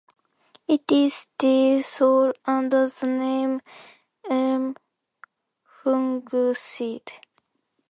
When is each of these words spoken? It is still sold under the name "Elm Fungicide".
It 0.67 0.91
is 0.91 1.13
still 1.13 1.83
sold 1.83 2.35
under 2.45 2.89
the 2.89 3.05
name 3.05 3.61
"Elm 4.27 4.75
Fungicide". 5.83 7.07